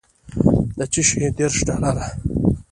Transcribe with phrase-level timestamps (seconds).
[0.77, 2.05] د چشي دېرش ډالره.